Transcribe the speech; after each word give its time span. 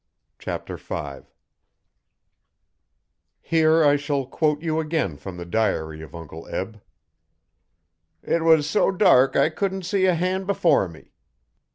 Chapter 0.39 0.79
5 0.79 1.31
Here 3.39 3.83
I 3.83 3.97
shall 3.97 4.25
quote 4.25 4.63
you 4.63 4.79
again 4.79 5.15
from 5.15 5.37
the 5.37 5.45
diary 5.45 6.01
of 6.01 6.15
Uncle 6.15 6.47
Eb. 6.47 6.81
'It 8.23 8.41
was 8.41 8.67
so 8.67 8.89
dark 8.91 9.35
I 9.35 9.51
couldn't 9.51 9.83
see 9.83 10.07
a 10.07 10.15
han' 10.15 10.45
before 10.45 10.87
me. 10.89 11.11